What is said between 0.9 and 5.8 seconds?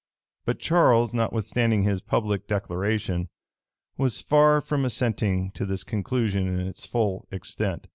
notwithstanding his public declaration, was far from assenting to